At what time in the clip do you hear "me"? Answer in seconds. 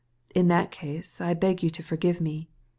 2.19-2.49